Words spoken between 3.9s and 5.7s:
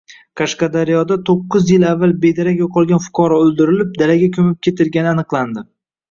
dalaga ko‘mib ketilgani aniqlandi